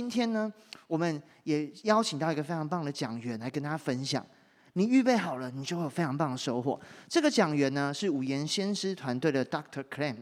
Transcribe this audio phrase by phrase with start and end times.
[0.00, 0.50] 今天呢，
[0.86, 4.24] 我们也邀请到一个非常棒的讲员来跟大家分享。
[4.72, 6.80] 你预备好了，你就会有非常棒的收获。
[7.06, 9.84] 这个讲员呢是五言先师团队的 Dr.
[9.94, 10.16] Clam，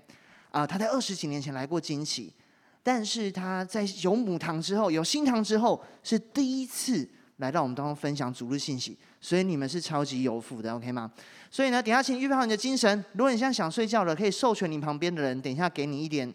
[0.50, 2.32] 啊，他在二十几年前来过惊奇，
[2.82, 11.08] 但是他在有母堂之后，有新堂之后，是第一次来到我们当中分享主日信息，所以你们是超级有福的，OK 吗？
[11.52, 13.04] 所以呢，等下请预备好你的精神。
[13.12, 16.34] 如果你现在想睡觉了，可以授权你旁边的人，等一下给你一点。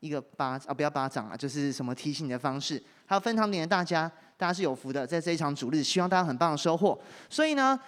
[0.00, 2.82] 一个巴啊，不要巴掌啊，就是什么提醒你的方式。
[3.06, 6.98] 还有分堂点的大家，大家是有福的，在这一场主日，希望大家很棒的收获。
[7.28, 7.78] 所以呢，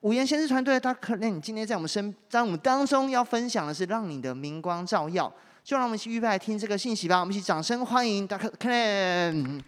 [0.00, 5.32] 五言先知团队，他可能今天在我们身，在我们当中要分享的是让你的明光照耀，
[5.64, 7.20] 就让我们一起预备来听这个信息吧。
[7.20, 9.62] 我们一起掌声欢迎大可可能，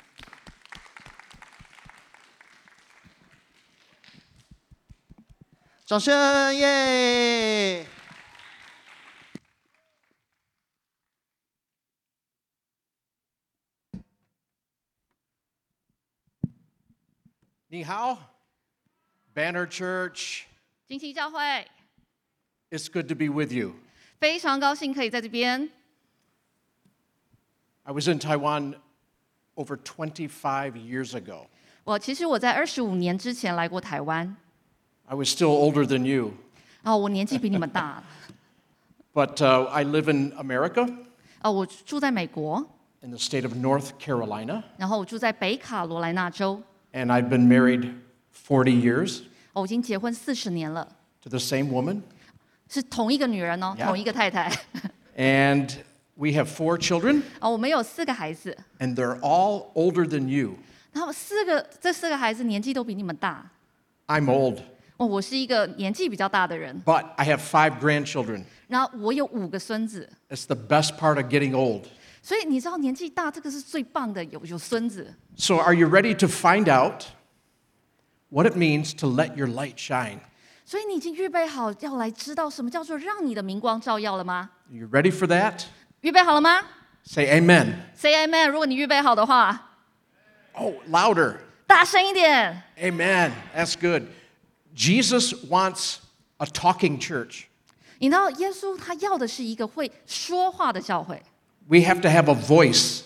[5.86, 7.86] 掌声耶
[17.74, 18.16] 你好
[19.34, 20.42] ，Banner Church。
[20.89, 21.67] 旌旗教会。
[22.70, 23.72] It's good to be with you.
[24.20, 25.69] 非常高兴可以在这边。
[27.83, 28.77] I was in Taiwan
[29.56, 31.48] over 25 years ago.
[31.83, 34.36] 我其实我在二十五年之前来过台湾。
[35.06, 36.34] I was still older than you.
[36.84, 38.05] 哦，我年纪比你们大。
[39.12, 40.97] But uh, I live in America,
[41.42, 42.64] 哦，我住在美国
[43.00, 46.62] ，in the state of North Carolina, 然后我住在北卡罗来纳州。
[46.94, 47.94] and I've been married
[48.31, 49.22] 40 years
[49.53, 50.88] 哦，我已经结婚四十年了，
[51.22, 52.02] to the same woman,
[52.69, 54.52] 是同一个女人哦， Yeah 同一个太太，
[55.17, 55.69] and
[56.16, 60.55] we have four children, 哦，我们有四个孩子， and they're all older than you.
[60.92, 63.50] 然后四个这四个孩子年纪都比你们大，
[64.08, 64.59] I'm old,
[64.97, 68.44] 哦，我是一个年纪比较大的人， but I have five grandchildren.
[68.67, 71.86] 然后我有五个孙子， It's the best part of getting old.
[72.23, 75.14] 所以你知道年纪大这个是最棒的，有有孙子。
[75.36, 77.05] So, are you ready to find out
[78.30, 80.19] what it means to let your light shine?
[80.66, 84.52] 所以你已经预备好要来知道什么叫做让你的明光照耀了吗？
[84.70, 85.64] You ready for that?
[86.02, 86.61] 预备好了吗
[87.04, 87.73] Say amen.
[87.95, 88.49] ？Say amen。
[88.49, 89.77] 如果你预备好的话，
[90.54, 91.37] Oh, louder.
[91.65, 92.61] 大声一点。
[92.77, 93.32] Amen.
[93.55, 94.08] That's good.
[94.76, 95.98] Jesus wants
[96.37, 97.45] a talking church.
[97.99, 101.21] 你知道耶稣他要的是一个会说话的教会，
[101.67, 103.02] We have to have a voice,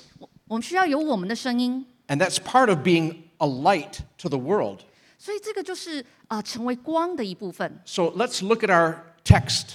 [0.48, 4.80] 我们需要有我们的声音， and that's part of being a light to the world.
[5.18, 7.82] 所以这个就是啊、呃成为光的一部分。
[7.86, 9.68] So, let's look at our text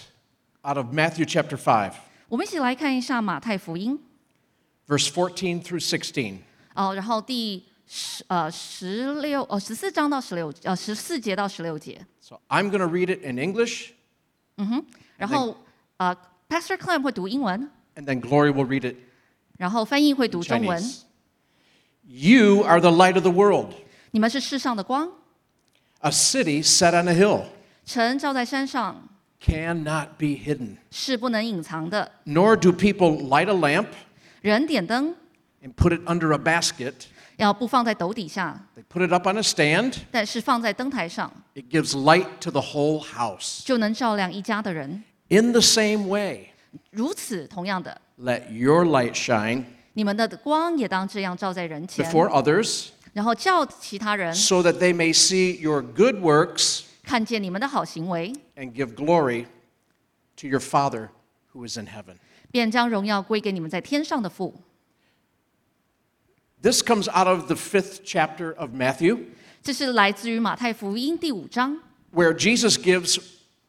[0.63, 1.93] out of Matthew chapter 5,
[2.29, 3.99] 我们一起来看一下马太福音
[4.87, 6.39] verse 14 through 16.
[6.75, 13.93] 哦，然后第十呃十六哦十四章到十六呃十四节到十六节， So, I'm going to read it in English,
[15.17, 15.57] 然后
[15.97, 16.17] 呃
[16.49, 18.97] Pastor Clem 会读英文， and then Glory will read it
[19.57, 20.81] 然后翻译会读 in 中文。
[20.81, 21.01] Chinese.
[22.05, 23.75] You are the light of the world.
[24.13, 25.11] 你们是世上的光，
[26.01, 27.45] A city set on a hill
[27.85, 29.09] 城照在山上，
[29.45, 30.77] cannot be hidden.
[30.91, 32.11] 是不能隐藏的。
[32.25, 33.89] Nor do people light a lamp
[34.41, 35.15] 人点灯
[35.63, 36.95] and put it under a basket.
[37.37, 39.95] 要不放在斗底下， They put it up on a stand.
[40.11, 43.63] 但是放在灯台上， It gives light to the whole house.
[43.65, 45.05] 就能照亮一家的人。
[45.29, 46.49] In the same way,
[46.91, 49.65] 如此，同样的， let your light shine
[49.95, 58.95] 你们的光也当这样照在人前， before others, 然后叫其他人 so that they may see your good works 看见你们的好行为， and give
[58.95, 59.47] glory
[60.37, 61.09] to your Father
[61.53, 62.17] who is in heaven.
[62.51, 64.55] 便将荣耀归给你们在天上的父。
[66.63, 69.19] This comes out of the fifth chapter of Matthew,
[69.63, 71.81] 这是来自于马太福音第五章。
[72.13, 73.19] where Jesus gives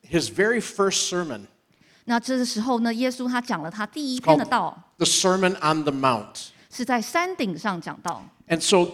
[0.01, 1.47] his very first sermon.
[2.05, 6.47] 那这个时候呢，耶稣他讲了他第一 It's 篇的 called 道， the Sermon on the Mount.
[6.71, 8.23] 是在山顶上讲道。
[8.47, 8.91] And so,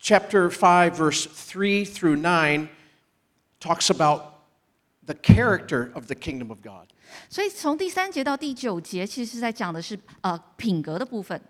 [0.00, 2.68] chapter 5, verse 3 through 9
[3.60, 4.22] talks about
[5.04, 6.88] the character of the kingdom of God.
[7.30, 11.40] 所以从第三节到第九节，其实是在讲的是呃品格的部分。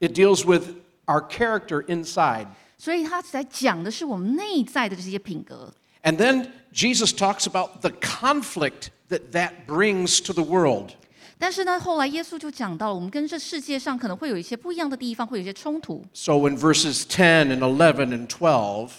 [0.00, 0.76] It deals with
[1.06, 2.46] our character inside.
[2.78, 5.72] 所以他在讲的是我们内在的这些品格。
[6.02, 10.92] And then Jesus talks about the conflict that that brings to the world.
[11.38, 16.04] 但是呢，后来耶稣就讲到了，我们跟这世界上可能会有一些不一样的地方，会有一些冲突。
[16.14, 18.90] So, in verses 10 and 11 and 12,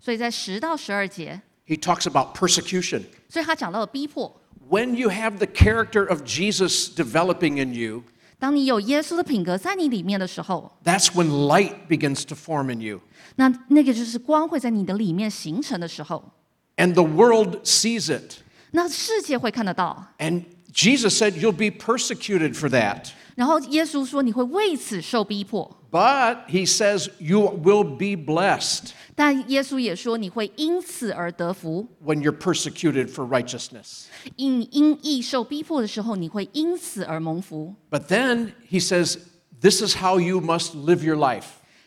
[0.00, 3.02] 所以在十到十二节， he talks about persecution.
[3.28, 4.40] 所以他讲到了逼迫。
[4.68, 8.02] When you have the character of Jesus developing in you,
[8.38, 13.00] 当你有耶稣的品格在你里面的时候， that's when light begins to form in you.
[13.36, 16.32] 那那个就是光会在你的里面形成的时候，
[16.76, 18.38] And the world sees it.
[18.72, 23.08] 那世界会看得到， And Jesus said, You'll be persecuted for that.
[23.34, 31.86] 然后耶稣说你会为此受逼迫， But he says, You will be blessed 但耶稣也说你会因此而得福。
[32.04, 34.04] when you're persecuted for righteousness.
[34.36, 37.74] 因因义受逼迫的时候，你会因此而蒙福。
[37.90, 39.18] But then he says,
[39.60, 41.44] This is how you must live your life.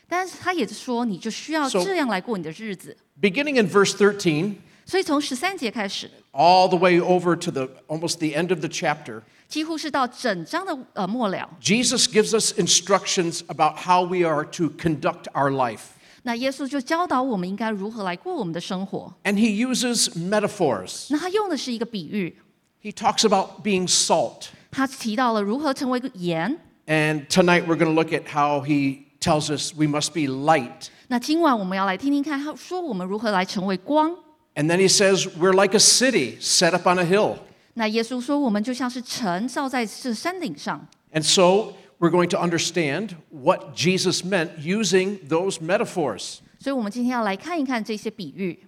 [0.08, 2.96] 但是他也说，你就需要 So- 这样来过你的日子。
[3.20, 8.60] Beginning in verse 13, 所以从十三节开始， all the way over to the almost the end of
[8.60, 11.48] the chapter, 几乎是到整章的呃末了。
[11.60, 15.80] Jesus gives us instructions about how we are to conduct our life.
[16.22, 19.12] 那耶稣就教导我们应该如何来过我们的生活。
[19.24, 21.06] And he uses metaphors.
[21.08, 22.36] 那他用的是一个比喻，
[22.82, 24.48] He talks about being salt.
[24.70, 26.58] 他提到了如何成为一个盐。
[26.86, 30.88] And tonight we're going to look at how he tells us we must be light.
[31.08, 34.14] 那今晚我们要来听听看，他说我们如何来成为光。
[34.54, 37.38] And then he says we're like a city set up on a hill.
[37.74, 40.86] 那耶稣说，我们就像是城造在这山顶上。
[41.12, 46.38] And so we're going to understand what Jesus meant using those metaphors.
[46.58, 48.58] 所以，我们今天要来看一看这些比喻。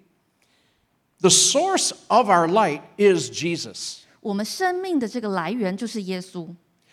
[1.20, 3.99] The source of our light is Jesus.
[4.20, 6.49] 我们生命的这个来源就是耶稣。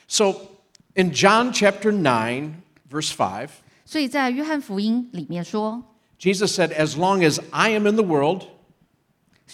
[0.07, 0.35] So
[0.95, 2.53] in John chapter 9,
[2.91, 3.49] verse 5,
[3.85, 5.83] 所以在约翰福音里面说，
[6.19, 8.43] Jesus said, As long as I am in the world,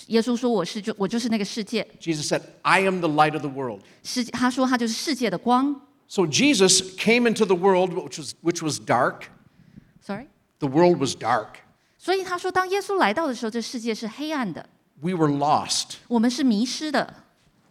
[0.07, 3.80] 耶稣说我是就我就是那个世界， Jesus said, I am the light of the world.
[4.04, 5.81] 世他说他就是世界的光。
[6.07, 9.24] So Jesus came into the world which was, which was dark.
[10.02, 10.28] Sorry，
[10.60, 11.62] The world was dark.
[11.98, 14.69] 所以他说当耶稣来到的时候，这世界是黑暗的，
[15.02, 15.96] We were lost.
[16.07, 17.24] 我们是迷失的，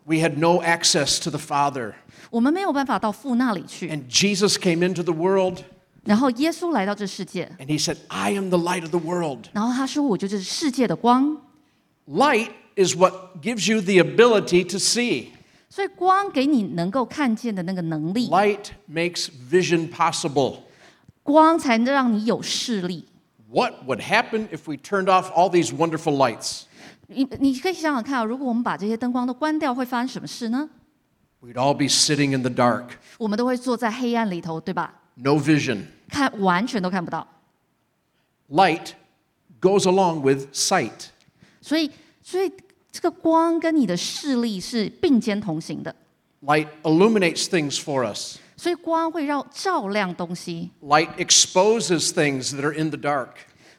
[0.05, 1.95] We had no access to the Father.
[2.31, 3.89] 我们没有办法到父那里去。
[3.91, 5.61] And Jesus came into the world
[6.05, 9.47] 然后耶稣来到这世界， and he said, I am the light of the world.
[9.53, 11.41] 然后他说我就是世界的光。
[12.09, 15.29] Light is what gives you the ability to see.
[15.69, 20.59] 所以光给你能够看见的那个能力， Light makes vision possible.
[21.23, 23.07] 光才能让你有视力。
[23.51, 26.63] What would happen if we turned off all these wonderful lights?
[27.07, 30.69] 你你可以想想看啊，如果我们把这些灯光都关掉，会发生什么事呢？
[31.41, 34.95] We'd all be sitting in the dark, 我们都会坐在黑暗里头，对吧？
[35.17, 35.83] no vision.
[36.09, 37.27] 看完全都看不到。
[38.51, 38.93] Light
[39.61, 41.09] goes along with sight.
[41.69, 41.91] 所以，
[42.23, 42.53] 所以
[42.93, 45.95] 这个光跟你的视力是并肩同行的。
[46.43, 48.37] Light illuminates things for us.
[48.57, 53.31] 所以光会让照亮东西， Light exposes things that are in the dark.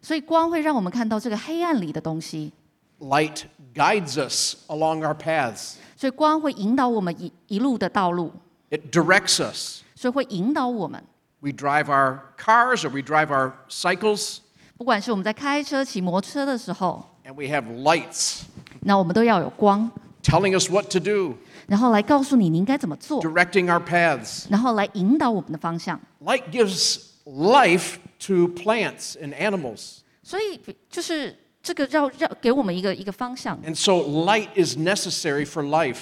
[0.01, 2.51] 所以光会让我们看到这个黑暗里的东西。
[2.99, 3.43] Light
[3.73, 5.75] guides us along our paths.
[5.95, 8.33] 所以光会引导我们一一路的道路，
[8.69, 9.81] It directs us.
[9.95, 11.03] 所以会引导我们。
[11.39, 14.39] We drive our cars or we drive our cycles,
[14.77, 18.43] 不管是我们在开车、骑摩托车的时候， and we have lights
[18.81, 19.89] 那我们都要有光，
[20.21, 21.35] telling us what to do,
[21.67, 24.45] 然后来告诉你你应该怎么做， directing our paths.
[24.49, 25.99] 然后来引导我们的方向。
[26.23, 27.95] Light gives life
[28.27, 29.99] to plants and animals.
[30.21, 30.59] 所以
[30.89, 33.59] 就是这个要要给我们一个一个方向。
[33.63, 36.01] And so light is necessary for life.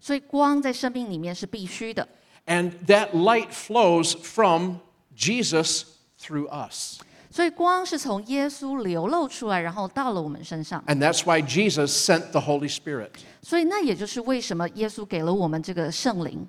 [0.00, 2.06] 所以光在生命里面是必须的。
[2.46, 4.76] And that light flows from
[5.16, 5.82] Jesus
[6.20, 7.00] through us.
[7.30, 10.82] 所以光是从耶稣流露出来，然后到了我们身上。
[10.86, 13.10] And that's why Jesus sent the Holy Spirit.
[13.42, 16.46] 所以那也就是为什么耶稣给了我们这个圣灵，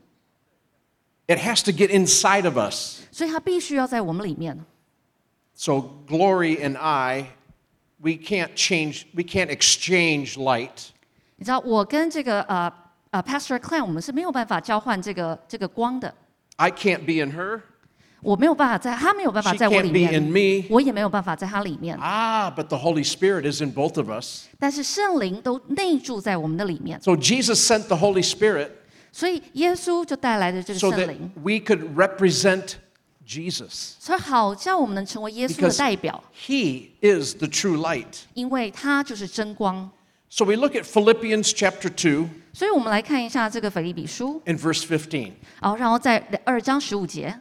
[1.27, 3.01] It has to get inside of us.
[3.11, 4.63] 所以他必须要在我们里面。
[5.55, 5.73] So
[6.07, 7.31] Glory and I,
[7.97, 10.89] we can't change, we can't exchange light.
[11.35, 12.71] 你知道，我跟这个呃
[13.09, 16.13] 呃 Pastor Clan，我们是没有办法交换这个这个光的。
[16.56, 17.61] I can't be in her.
[18.21, 20.68] 我没有办法在，他没有办法 She 在我 can't 里 be in 面， me.
[20.69, 21.97] 我也没有办法在他里面。
[21.99, 24.47] Ah, but the Holy Spirit is in both of us.
[24.59, 28.69] 但是圣灵都内住在我们的里面， So Jesus sent the Holy Spirit
[29.11, 32.73] 所以耶稣就带来了这个 so 圣 that 灵， we could represent
[33.25, 33.94] Jesus.
[33.99, 38.21] 所以好叫我们能成为耶稣的 Because 代表， he is the true light.
[38.33, 39.89] 因为他就是真光。
[40.30, 45.31] So we look at Philippians chapter 2 所以我们来看一下这个腓立比书， and verse 15.
[45.61, 47.39] 然后然后在二章十五节，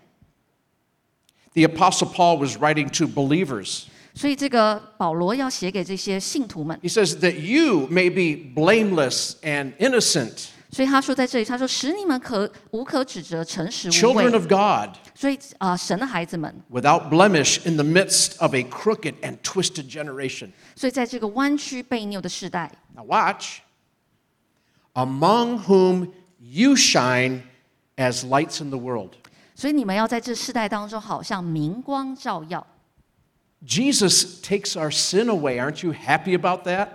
[1.54, 3.84] The Apostle Paul was writing to believers.
[4.14, 14.32] 所以这个保罗要写给这些信徒们， He says that you may be blameless and innocent, 所以他说在这里，他说使你们可无可指责，诚实无 children 畏。
[14.32, 20.50] of God, 所以啊、呃神的孩子们， without blemish in the midst of a crooked and twisted generation.
[20.74, 23.60] 所以在这个弯曲悖拗的时代， Now watch.
[24.94, 26.08] Among whom
[26.38, 27.42] you shine
[27.96, 29.10] as lights in the world.
[29.60, 32.66] 所以你们要在这世代当中，好像明光照耀。
[33.66, 35.58] Jesus takes our sin away.
[35.58, 36.88] Aren't you happy about that?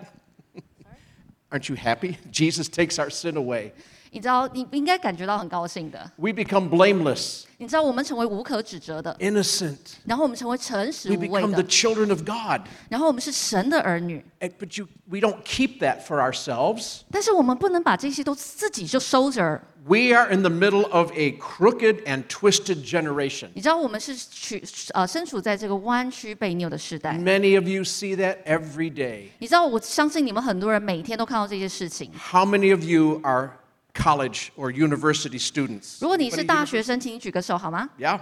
[1.50, 2.18] Aren't you happy?
[2.32, 3.72] Jesus takes our sin away.
[4.14, 6.12] 你知道，你应该感觉到很高兴的。
[6.18, 9.78] We become blameless, 你知道，我们成为无可指责的， innocent.
[10.06, 12.68] 然后我们成为诚实 We 无畏 become the 的， children of God.
[12.90, 14.24] 然后我们是神的儿女。
[14.42, 17.02] And- But you, we don't keep that for ourselves.
[17.10, 19.64] 但是我们不能把这些都自己就收着儿。
[19.88, 23.50] We are in the middle of a crooked and twisted generation.
[23.56, 24.56] 你知道，我们是处
[24.94, 27.14] 呃身处在这个弯曲背扭的时代。
[27.14, 29.30] Many of you see that every day.
[29.40, 32.12] 你知道，我相信你们很多人每天都看到这些事情。
[32.32, 33.58] How many of you are
[33.96, 35.98] college or university students?
[36.00, 37.90] 如果你是大学生，请你举个手好吗？
[37.98, 38.20] Yeah.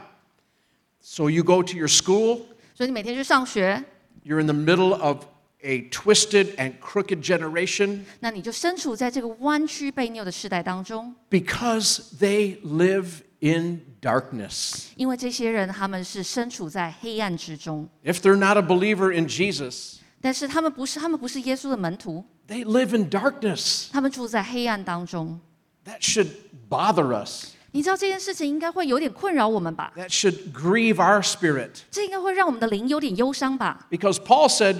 [1.01, 2.43] So you go to your school,
[2.73, 3.83] 所以你每天去上学，
[4.23, 5.25] you're in the middle of
[5.63, 14.85] a twisted and crooked generation 那你就身处在这个弯曲背扭的时代当中， because they live in darkness.
[14.95, 23.87] 因为这些人他们是身处在黑暗之中， If they're not a believer in Jesus, 但是他们不是他们不是耶稣的门徒， they live in darkness.
[23.91, 25.39] 他们住在黑暗当中。
[25.85, 26.27] That should
[26.69, 27.53] bother us.
[27.71, 29.93] 你知道这件事情应该会有点困扰我们吧？
[29.95, 31.81] That should grieve our spirit.
[31.91, 33.87] 这应该会让我们的灵有点忧伤吧？
[33.89, 34.77] Because Paul said,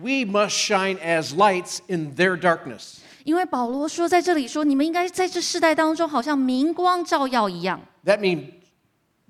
[0.00, 2.98] we must shine as lights in their darkness.
[3.24, 7.80] 因为保罗说在这里说，你们应该在这世代当中，好像明光照耀一样。
[8.04, 8.46] That means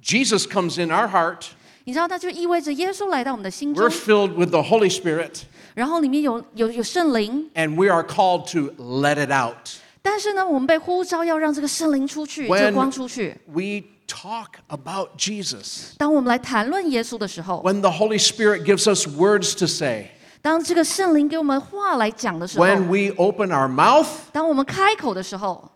[0.03, 1.49] Jesus comes in our heart.
[1.85, 5.43] 你知道，那就意味着耶稣来到我们的心中 We're，filled with the Holy Spirit,
[5.75, 9.69] 然后里面有有有圣灵， and we are called to let it out.
[10.01, 13.37] 但是呢，我们被呼召要让这个圣灵出去， When- 这个光出去。
[13.47, 15.95] We talk about Jesus.
[15.99, 20.13] 当我们来谈论耶稣的时候， When the Holy Spirit gives us words to say.
[20.47, 25.71] 当这个圣灵给我们话来讲的时候， When we open our mouth, 当我们开口的时候，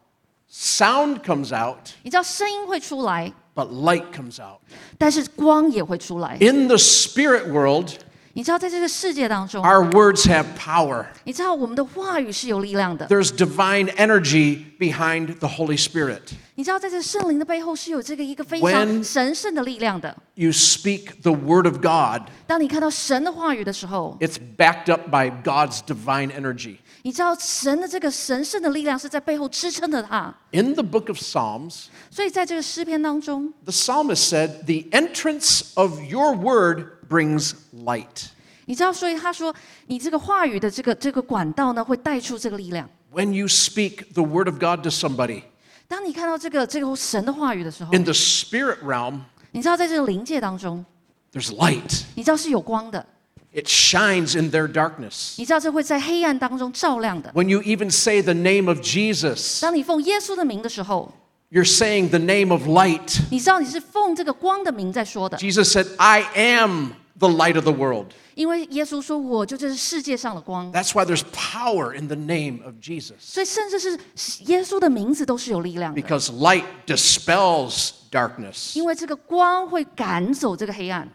[0.50, 4.58] sound comes out, 你知道声音会出来， but light comes out.
[4.98, 6.36] 但是光也会出来。
[6.40, 7.90] In the spirit world,
[8.34, 11.06] 你知道，在这个世界当中， our words have power.
[11.24, 13.06] 你知道我们的话语是有力量的。
[13.06, 16.20] There's divine energy behind the Holy Spirit.
[16.54, 20.14] 你知道，在这个圣灵的背后是有这个一个非 When- 常神圣的力量的。
[20.34, 26.76] You speak the word of God, 当你看到神的话语的时候， it's backed up by God's divine energy.
[27.02, 30.34] 你知道神的这个神圣的力量是在背后支撑着它。
[30.50, 37.52] In the book of Psalms, 所以在这个诗篇当中， the psalmist said, The entrance of your word brings
[37.84, 38.26] light.
[38.66, 39.54] 你知道，所以他说，
[39.86, 42.88] 你这个话语的这个这个管道呢，会带出这个力量。
[43.12, 45.42] When you speak the word of God to somebody,
[45.88, 49.20] 当你看到这个这个神的话语的时候， in the spirit realm,
[49.52, 50.84] 你知道在这个灵界当中，
[51.32, 52.02] there's light.
[52.16, 53.06] 你知道是有光的，
[53.54, 55.34] It shines in their darkness.
[55.38, 57.30] 你知道这会在黑暗当中照亮的。
[57.32, 61.10] When you even say the name of Jesus, 当你奉耶稣的名的时候，
[61.50, 63.20] you're saying the name of light.
[63.30, 68.06] 你知道你是奉这个光的名在说的， Jesus said, I am the light of the world.
[68.34, 73.14] 因为耶稣说我就这是世界上的光， That's why there's power in the name of Jesus.
[73.18, 73.98] 所以甚至是
[74.44, 78.76] 耶稣的名字都是有力量的， Because light dispels darkness.
[78.76, 81.08] 因为这个光会赶走这个黑暗。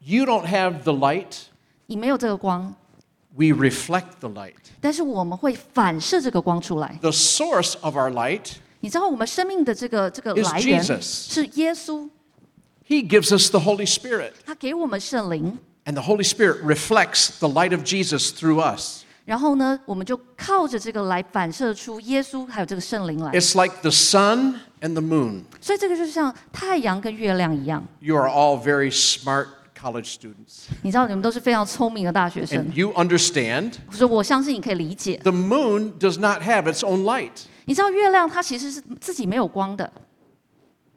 [0.00, 1.42] You don't have the light,
[1.86, 2.74] 你没有这个光，
[3.36, 4.54] we reflect the light.
[4.80, 6.98] 但是我们会反射这个光出来。
[7.00, 12.08] The source of our light, 你知道我们生命的这个这个 Is 来源 Jesus 是耶稣，
[12.86, 14.32] He gives us the Holy Spirit.
[14.44, 19.04] 他给我们圣灵， And the Holy Spirit reflects the light of Jesus through us.
[19.24, 23.32] 然后呢，我们就靠着这个来反射出耶稣还有这个圣灵来。
[23.32, 25.44] It's like the sun and the moon.
[25.60, 27.86] 所以这个就像太阳跟月亮一样。
[28.00, 29.46] You are all very smart
[29.80, 30.66] college students.
[30.82, 35.20] 你知道你们都是非常聪明的大学生 And，you understand 所以我相信你可以理解。
[35.22, 37.44] the moon does not have its own light.
[37.64, 39.90] 你知道月亮它其实是自己没有光的，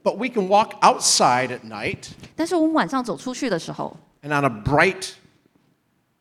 [0.03, 5.13] But we can walk outside at night 但是我们晚上走出去的时候， and on a bright,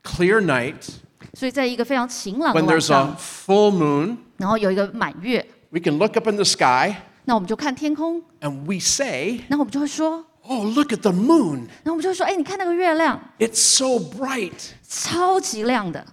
[0.03, 0.89] clear night,
[1.35, 6.95] 所以在一个非常晴朗的 when 晚 there's 上 a，full moon, 然后有一个满月， we can look up in the sky
[7.25, 11.67] 那我们就看天空， and we say, 然后我们就会说， Oh, look at the moon.
[11.83, 14.73] 然后我们就会说，哎，你看那个月亮， It's so bright.
[14.87, 16.05] 超级亮的。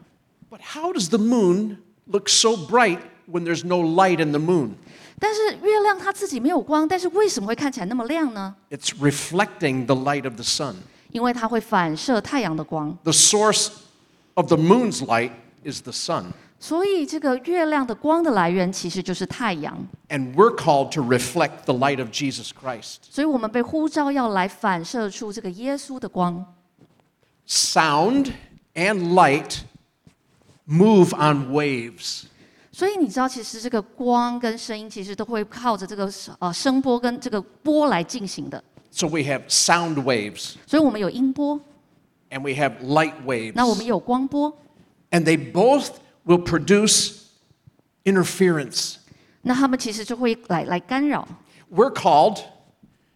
[0.50, 4.76] But how does the moon look so bright when there's no light in the moon?
[5.20, 8.56] 但是月亮它自己没有光，但是为什么会看起来那么亮呢？
[8.70, 10.76] It's reflecting the light of the sun.
[11.12, 13.70] 因为它会反射太阳的光， The source
[14.36, 15.32] of the moon's light
[15.64, 16.26] is the sun.
[16.60, 19.76] 所以这个月亮的光的来源其实就是太阳。
[20.10, 22.98] And we're called to reflect the light of Jesus Christ.
[23.10, 26.46] 所以我们被呼召要来反射出这个耶稣的光。
[27.48, 28.34] Sound
[28.76, 29.62] and light
[30.68, 32.26] move on waves.
[32.76, 36.10] 所以你知道，其实这个光跟声音其实都会靠着这个
[36.40, 38.64] 呃声波跟这个波来进行的。
[38.92, 41.60] So we have sound waves 所以我们有音波，
[42.30, 43.54] and we have light waves.
[43.56, 44.58] 那我们有光波，
[45.12, 45.90] And they both
[46.26, 47.16] will produce
[48.06, 48.96] interference.
[49.42, 51.28] 那他们其实就会来来干扰。
[51.70, 52.40] We're called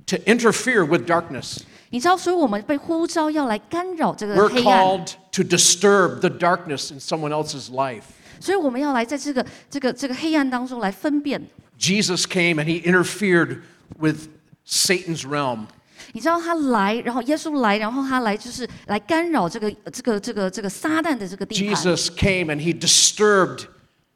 [0.08, 1.60] to interfere with darkness.
[1.92, 8.04] 你知道，所以我们被呼召要来干扰这个 We're 黑暗， called to disturb the darkness in someone else's life.
[8.40, 11.42] 所以我们要来在这个这个这个黑暗当中来分辨。
[11.80, 13.62] Jesus came and he interfered
[14.00, 14.28] with
[14.66, 15.68] Satan's realm.
[16.14, 21.76] 你知道他来，然后耶稣来，然后他来就是来干扰这个这个这个这个撒旦的这个地盘。
[21.76, 23.66] Jesus came and he disturbed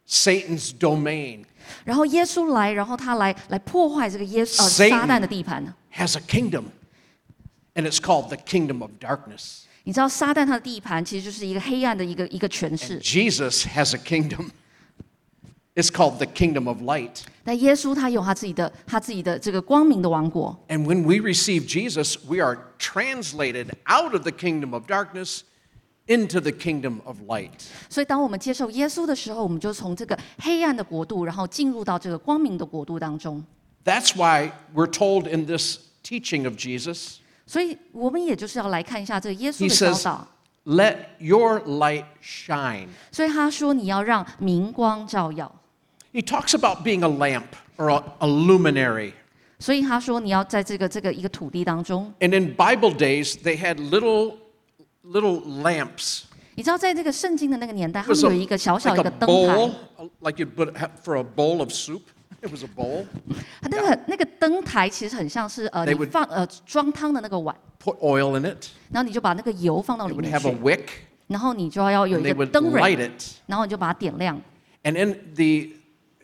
[0.08, 1.46] Satan's domain.
[1.84, 5.74] 然后耶稣来，然后他来来破坏这个耶呃 Satan 撒旦的地盘。
[5.96, 6.65] Has a kingdom,
[7.74, 9.62] and it's called the kingdom of darkness.
[9.84, 14.51] 你知道撒旦他的地盘其实就是一个黑暗的一个一个权势 And，Jesus has a kingdom.
[15.75, 17.22] It's called the kingdom of light.
[17.44, 20.58] 但耶稣他有他自己的他自己的这个光明的王国。
[20.68, 25.41] And when we receive Jesus, we are translated out of the kingdom of darkness
[26.08, 27.51] into the kingdom of light.
[27.89, 33.41] 所以当我们接受耶稣的时候，我们就从这个黑暗的国度，然后进入到这个光明的国度当中。
[33.86, 40.27] That's why we're told in this teaching of Jesus, 所以我们也就是要来看一下这个耶稣 he 的教 says, 导。
[40.65, 42.89] Let your light shine.
[43.12, 45.51] 所以他说你要让明光照耀。
[46.13, 49.13] He talks about being a lamp or a, a luminary.
[49.58, 54.38] 所以他说你要在这个这个一个土地当中， And in Bible days, they had little,
[55.03, 56.24] little lamps.
[56.56, 60.46] 你知道在这个圣经的那个年代， It 他们 was 有 a, 一个小小 like 一个 a 灯 bowl, 台， like you
[60.46, 62.01] put have for a bowl of soup.
[62.44, 63.06] It was a bowl.
[63.62, 68.68] 它那个那个灯台其实很像是呃 They 你 would- 放呃装汤的那个碗， Put oil in it.
[68.91, 70.86] 然后你就把那个油放到 It 里 would 面 have a 去， wick,
[71.27, 73.24] 然后你就要有 and 一 they 个 would 灯 light 蕊， it.
[73.48, 74.41] 然后你就把它点亮。
[74.84, 75.75] And in the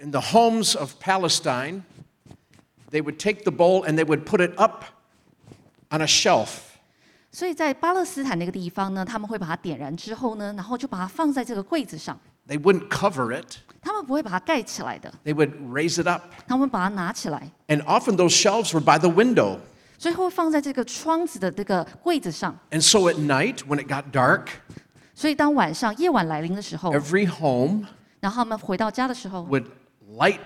[0.03, 1.81] in the homes of Palestine,
[2.91, 4.85] they would take the bowl and they would put it up
[5.91, 6.47] on a shelf.
[7.31, 12.17] 所以在巴勒斯坦那个地方呢，他们会把它点燃之后呢，然后就把它放在这个柜子上，
[12.49, 13.57] They wouldn't cover it.
[13.81, 16.23] 他们不会把它盖起来的， They would raise it up.
[16.47, 19.59] 他们会把它拿起来， And often those shelves were by the window.
[19.97, 22.57] 所以会放在这个窗子的这个柜子上。
[22.71, 24.47] And so at night, when it got dark,
[25.13, 27.85] 所以当晚上夜晚来临的时候， every home
[28.19, 29.65] 然后他们回到家的时候， would
[30.17, 30.39] light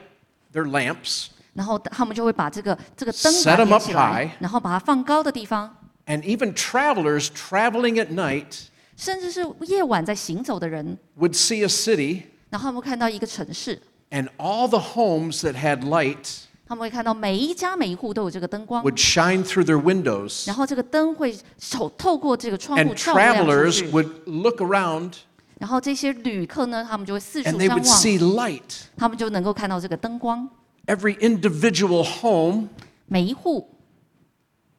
[0.54, 8.14] their lamps 然后他们就会把这个这个灯 Set 台 them 点 up 起来 high，然后把它放高的地方， And even travelers traveling at
[8.14, 13.80] night 甚至是夜晚在行走的人， would see a city, 然后他们会看到一个城市，
[14.12, 20.46] and all the homes that had light 他们会看到每一家每一户都有这个灯光， would shine through their windows.
[20.46, 25.14] 然后这个灯会手透过这个窗户 And 照亮出 travelers 去， would look around
[25.58, 28.62] 然后这些旅客呢，他们就会四 and 处 they 张 would 望， see light.
[28.96, 30.48] 他们就能够看到这个灯光，
[30.86, 32.70] Every individual home
[33.08, 33.68] 每一户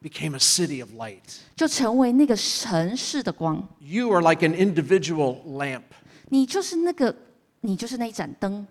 [0.01, 1.39] became a city of light.
[1.55, 3.67] 就成为那个城市的光。
[3.79, 5.83] You are like an individual lamp.
[6.29, 7.15] 你就是那个，
[7.61, 8.65] 你就是那一盏灯。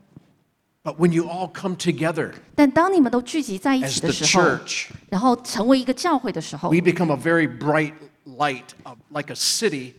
[0.83, 7.17] But when you all come together 但当你们都聚集在一 as 起 the 的时候， church, 然后成为一个教会的时候 we，become a
[7.17, 7.93] very bright
[8.25, 9.93] light, uh, like a city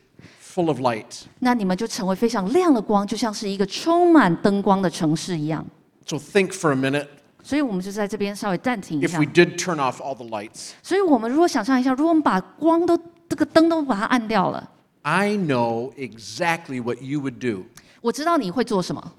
[0.44, 1.26] full of light.
[1.38, 5.64] 那你们就成为非常亮的光，就像是一个充满灯光的城市一样。
[6.08, 7.08] So think for a minute
[7.46, 10.72] 所以我们就在这边稍微暂停一 if 下 we。did turn off all the lights.
[10.84, 14.70] 所以我们如果想象一下，如果我们把光都这个灯都把它按掉了，
[15.04, 17.64] I know exactly what you would do.
[18.02, 19.14] 我知道你会做什么，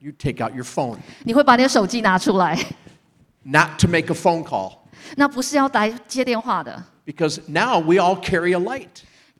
[0.00, 2.58] You take out your phone, 你会把你的手机拿出来，
[3.42, 4.78] not to make a phone call,
[5.16, 8.88] 那不是要来接电话的， because now we all carry a light.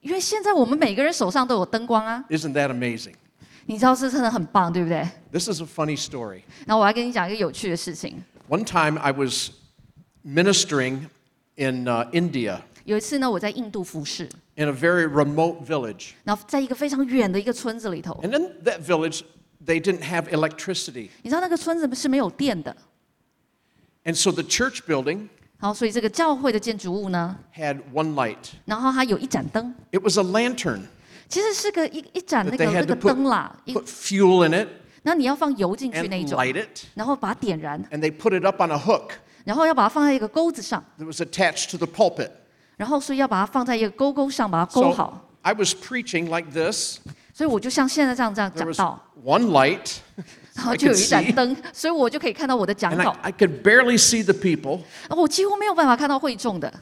[0.01, 3.15] 因为现在我们每个人手上都有灯光啊， Isn't that amazing?
[3.69, 5.09] 你知道这真的很棒，对不对？
[5.33, 6.43] This is a funny story.
[6.67, 8.23] 那我要跟你讲一个有趣的事情。
[8.49, 9.51] One time I was
[10.25, 11.09] ministering
[11.57, 16.11] in uh, India 有一次呢，我在印度服侍， in a very remote village.
[16.25, 19.23] 然后在一个非常远的一个村子里头， And in that village,
[19.65, 21.09] they didn't have electricity.
[21.23, 22.77] 你知道那个村子是没有电的，
[24.05, 25.29] And so the church building
[25.59, 28.37] 然后所以这个教会的建筑物呢， had one light.
[28.67, 30.83] 然后它有一盏灯， It was a lantern.
[31.29, 34.69] 其实是个一一盏那 But 个 they 那 had 个 to put, 灯啦，一 put fuel in it
[35.03, 36.85] 然后你要放油进去那 and 种， light it.
[36.95, 39.11] 然后把它点燃， And they put it up on a hook
[39.45, 42.31] 然后要把它放在一个钩子上， that was attached to the pulpit.
[42.77, 45.31] 然后所以要把它放在一个钩钩上，把它勾 So 好。
[45.43, 46.99] I was preaching like this.
[47.35, 49.97] 所以我就像现在这样这样 There 讲 was 道， one light,
[50.55, 51.35] 然后 I 就有 could 一盏 see.
[51.35, 54.81] 灯，所以我就可以看到我的讲 and 稿 I,。I could barely see the people.
[55.09, 56.73] 然后我几乎没有办法看到会众的，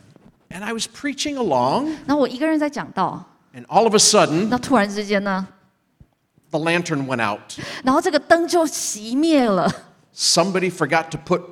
[0.51, 3.25] And I was preaching along, 然后我一个人在讲道，
[3.57, 5.47] and all of a sudden, 那突然之间呢，
[6.51, 7.41] the lantern went out.
[7.85, 9.71] 然后这个灯就熄灭了，
[10.15, 11.43] Somebody forgot to put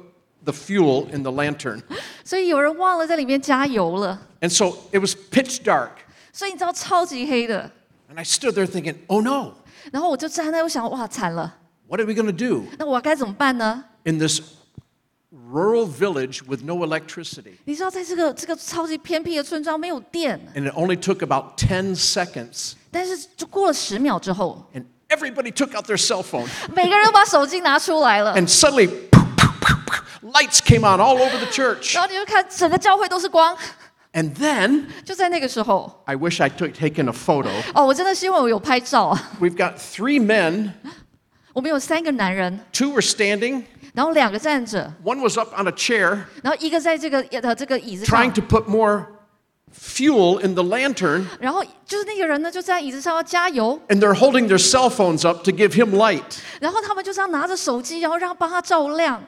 [0.44, 1.82] the fuel in the lantern.
[2.24, 5.90] 所以有人忘了在里面加油了， And so it was pitch dark.
[6.32, 7.70] 所以你知道超级黑的。
[8.10, 9.52] And I stood there thinking, oh no,
[9.92, 11.56] 然后我就站在那，我想哇惨了，
[11.88, 12.64] what are we going to do?
[12.78, 13.84] 那我该怎么办呢？
[14.04, 14.40] in this
[15.34, 17.52] rural village with no electricity.
[17.64, 26.22] 你知道，在这个这个超级偏僻的村庄没有电， And it only took about 10 seconds, 但是就过了十秒之后， and everybody took out their cell
[26.22, 26.48] phone.
[26.74, 31.94] 每个人都把手机拿出来了， And suddenly, poof, poof, poof, poof, lights came on all over the church.
[31.94, 33.56] 然后你就看整个教会都是光。
[34.12, 37.50] And then, 就在那个时候， I wish I took taken a photo.
[37.72, 39.30] 哦，我真的希望我有拍照啊。
[39.40, 40.72] We've got three men,
[41.52, 43.62] 我 们有三个男人， two were standing,
[43.94, 49.04] 然后两个站着， one was up on a chair 然后一个在这个呃这个椅子 trying 上， to put more
[49.72, 55.96] fuel in the lantern, 然后就是那个人呢就在椅子上要加油， and they're holding their cell phones up to give him
[55.96, 56.38] light.
[56.60, 59.22] 然后他们就这样拿着手机，然后让帮他照亮。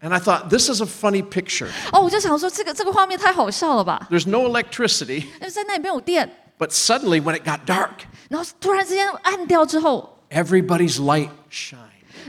[0.00, 1.66] And I thought, this is a funny picture.
[1.92, 4.06] 哦，我就想说这个这个画面太好笑了吧？
[4.10, 11.76] There's no electricity, 因为在那里没有电， but suddenly when it got dark, 然后突然之间暗掉之后， everybody's light shined.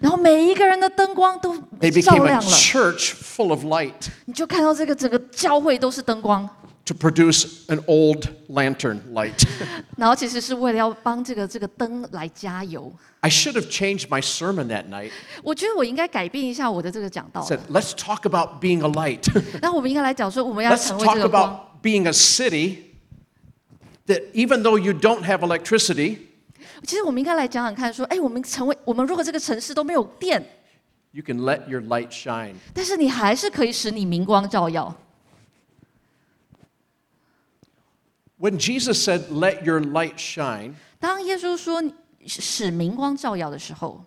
[0.01, 6.49] 然后每一个人的灯光都 They 照 became a 亮了， church full of light 你就看到这个整个教会都是灯光。
[6.85, 9.45] to produce an old lantern light.
[9.95, 12.91] 然后其实是为了要帮这个这个灯来加油。
[13.21, 15.11] I should have changed my sermon that night.
[15.43, 19.29] 我觉得我应该改变一下我的这个讲道 Said, let's talk about being a light.
[19.61, 21.43] 然后我们应该来讲说，我们要 let's 成为这 talk 个光。
[21.43, 22.77] about being a city
[24.07, 26.17] that even though you don't have electricity,
[26.84, 30.44] 其实我们应该来讲讲看，说，哎，我们成为我们如果这个城市都没有电
[31.12, 32.54] ，you can let your light shine.
[32.74, 34.94] 但是你还是可以使你明光照耀。
[38.38, 41.82] When Jesus said, let your light shine, 当耶稣说
[42.26, 44.04] 使明光照耀的时候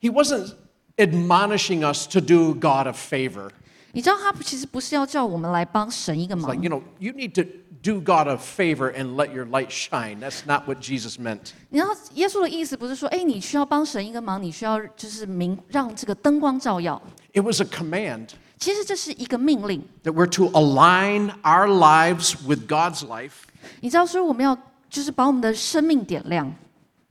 [0.00, 0.54] ，he wasn't
[0.96, 3.50] admonishing us to do God a favor.
[3.91, 7.43] 你知道他其实不是要叫我们来帮神一个 It's 忙 like, you know, you need to
[7.81, 10.19] do God a favor and let your light shine.
[10.19, 11.51] That's not what Jesus meant.
[11.69, 17.01] 你知道耶稣的意思不是说，哎，你需要帮神一个忙，你需要就是明让这个灯光照耀。
[17.33, 23.43] It was a command 其实这是一个命令， that we're to align our lives with God's life
[23.81, 24.57] 你知道说我们要
[24.89, 26.53] 就是把我们的生命点亮，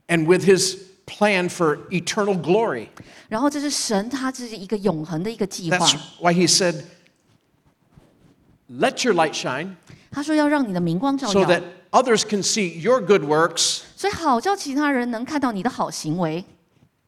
[0.07, 0.77] and with his
[1.09, 2.87] plan for eternal glory.
[3.29, 6.83] 然后这是神他这是一个永恒的一个计划 That's。why he said,
[8.69, 9.75] let your light shine
[10.11, 13.81] 他说要让你的明光照 so 耀， that others can see your good works.
[13.95, 16.43] 所以好叫其他人能看到你的好行为。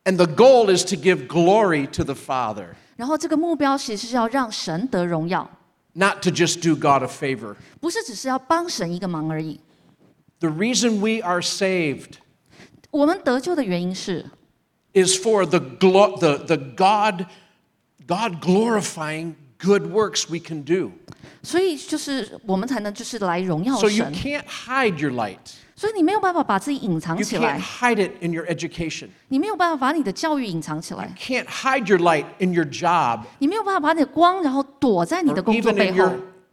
[0.03, 5.49] And the goal is to give glory to the Father, 然后这个目标其实是要让神得荣耀，
[5.93, 7.55] not to just do God a favor.
[7.79, 9.60] 不是只是要帮神一个忙而已。
[10.39, 12.19] The reason we are saved
[12.91, 14.25] 我们得救的原因是，
[14.93, 17.25] is for the, glo- the, the God,
[18.07, 20.91] God glorifying good works we can do.
[21.43, 24.13] 所以就是我们才能就是来荣耀 So you 神。
[24.13, 25.38] can't hide your light.
[25.75, 29.10] 所以你没有办法把自己隐藏 You 起 can't 来， hide it in your education.
[29.27, 36.12] 你没有办法把你的教育隐藏起来， Can't hide your light in your job 你没有办法把你的光然后躲在你 or 的工作 even 背 in 后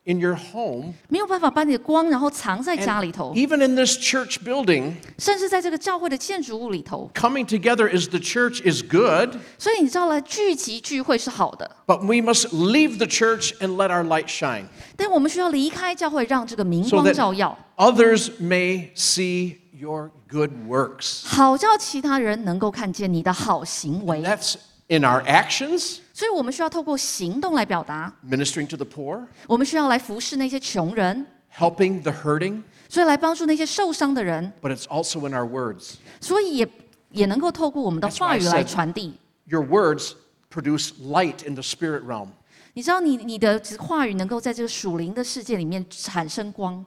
[0.09, 0.95] your，in your home.
[1.09, 7.11] 没有办法把你的光然后藏在 And 家里头， even in this church building, 甚至在这个教会的建筑物里头。
[7.15, 13.77] coming together as the church is good, 所以你知道来聚集聚会是好的， but we must leave the church and
[13.77, 14.65] let our light shine
[14.97, 21.25] 但我们需要离开教会，让这个明 so 光 that 照耀， others may see your good works.
[21.25, 24.21] 好叫其他人能够看见你的好行为。
[24.23, 24.55] That's
[24.89, 31.27] in our actions, 所以我们需要透过行动来表达， ministering to the poor, 我们需要来服侍那些穷人，
[31.57, 35.95] helping the hurting, 所以来帮助那些受伤的人， but it's also in our words.
[36.21, 36.69] 所以也
[37.11, 39.15] 也能够透过我们的 That's why 话 I 语来 said- 传递。
[39.47, 40.13] Your words
[40.51, 42.29] produce light in the spirit realm.
[42.73, 46.85] 你知道你，你的话语能够在这个属灵的世界里面产生光。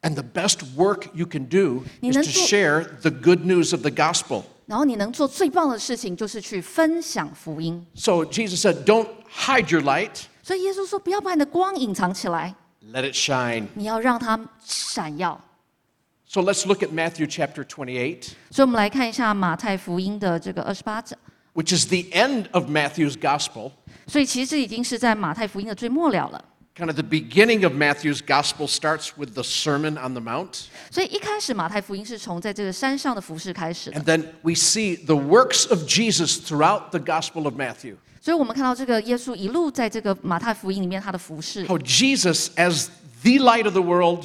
[0.00, 3.40] And the best work you can do 你 is 能 to 做- share the good
[3.40, 4.44] news of the gospel.
[4.65, 7.85] 然后你能做最棒的事情，就是去分享福音。
[7.95, 12.55] So Jesus said, Don't hide your light, 所以耶稣说：“不要把你的光隐藏起来
[12.93, 13.67] ，let it shine.
[13.75, 15.39] 你要让它闪耀。
[16.25, 21.17] So let's look at Matthew chapter 28, ”所以，我们来看一下马太福音的这个二十八章。
[21.53, 23.71] which is the end of Matthew's gospel.
[24.07, 26.43] 所以，其实这已经是在马太福音的最末了了。
[26.74, 30.68] Kind of the beginning of Matthew's gospel starts with the Sermon on the Mount.
[30.92, 34.00] 所以一开始马太福音是从在这个山上的服饰开始的。
[34.00, 37.96] And then we see the works of Jesus throughout the gospel of Matthew.
[38.20, 42.86] 所以我们看到这个耶稣一路在这个马太福音里面他的服饰， How Jesus, as
[43.24, 44.24] the light of the world,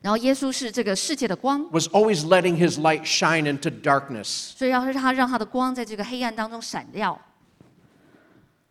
[0.00, 4.50] 然后耶稣是这个世界的光， was always letting his light shine into darkness.
[4.56, 7.16] 所以要让他让他的光在这个黑暗当中闪耀。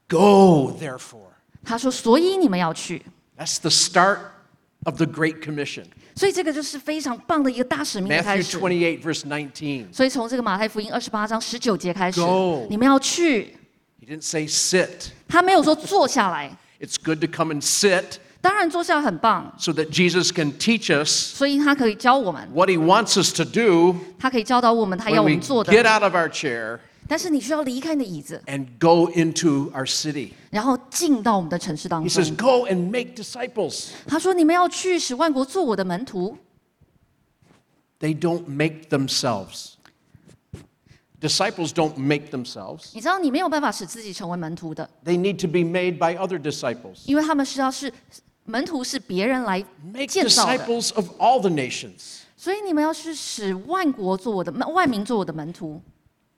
[0.10, 1.32] Go, therefore.
[1.64, 3.06] 他说：“所以你们要去。
[3.38, 4.20] That's the start
[4.84, 5.86] of the Great Commission.
[6.16, 8.58] ”所以这个就是非常棒的一个大使命的开 Matthew 始。
[8.60, 9.94] 28, verse 19.
[9.94, 13.56] 所以从这个马太福音二十八章十九节开始 Go，你们要去，
[14.00, 15.10] He didn't say sit.
[15.28, 22.48] 他没有说坐下来， It's good to come and sit 当然坐下来很棒， so that Jesus can teach us 所以他可以教我们，
[22.54, 25.72] what he wants us to do 他可以教导我们他要 when 我 we 们做的。
[25.72, 30.32] get out of our chair 但是你需要离开你的椅子， and go into our city.
[30.50, 32.38] 然后进到我们的城市当 He says, 中。
[32.38, 33.90] Go and make disciples.
[34.08, 36.38] 他说：“你们要去使万国做我的门徒。
[38.00, 39.74] They don't make themselves.
[41.20, 47.04] Disciples don't make themselves, 你知道，你没有办法使自己成为门徒的， they need to be made by other disciples.
[47.06, 47.94] 因为他们是要是
[48.46, 55.80] 门徒是别人来 Make 建造的， disciples of all the nations, 所以你们要是使万国做我的万民做我的门徒，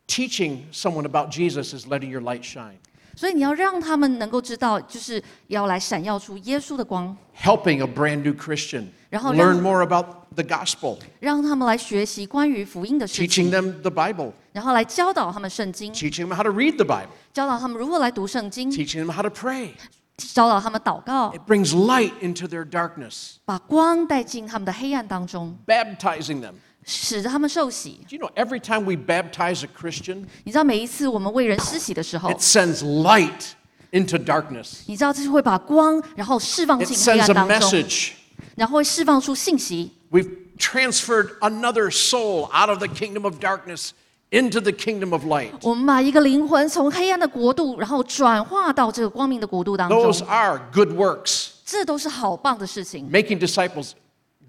[0.08, 2.78] teaching someone about Jesus is letting your light shine.
[3.16, 13.50] 所以你要让他们能够知道，就是要来闪耀出耶稣的光， helping a brand new Christian 然后 learn 让- more about the gospel, 让他们来学习关于福音的事 teaching
[13.50, 19.12] 情， them the Bible, 然后来教导他们圣经， teaching them how to read the Bible, 教导他们如何来读圣经， teaching them
[19.12, 19.70] how to pray.
[20.18, 26.54] 教导他们祷告， It brings light into their darkness, 把光带进他们的黑暗当中， baptizing them.
[26.88, 28.00] 使得他们受洗。
[28.10, 33.52] Do you know every time we baptize a Christian, 你知道每一次我们为人施洗的时候 it，sends light
[33.92, 34.80] into darkness.
[34.86, 38.12] 你知道这是会把光，然后释放 It 进黑 sends 暗 a 当中， message.
[38.56, 39.92] 然后会释放出信息。
[40.12, 43.92] We've transferred another soul out of the kingdom of darkness
[44.30, 45.52] into the kingdom of light.
[45.62, 51.50] 我们把一个灵魂从黑暗的国度，然后转化到这个光明的国度当 Those 中， are good works.
[51.66, 53.10] 这都是好棒的事情。
[53.10, 53.92] Making disciples,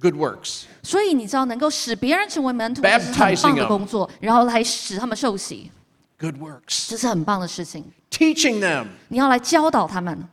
[0.00, 0.64] good works.
[0.82, 5.70] 所以你知道，能够使别人成为门徒，这是很 Baptizing 棒的 them 工作，然后来使他们受洗，
[6.18, 6.88] Good works.
[6.88, 7.92] 这是很棒的事情。
[8.10, 8.86] Teaching them.
[9.08, 10.28] 你要来教导他们，